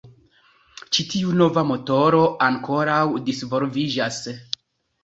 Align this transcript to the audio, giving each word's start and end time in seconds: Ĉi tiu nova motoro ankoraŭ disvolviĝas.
Ĉi 0.95 1.05
tiu 1.11 1.35
nova 1.41 1.65
motoro 1.73 2.23
ankoraŭ 2.49 2.99
disvolviĝas. 3.31 4.21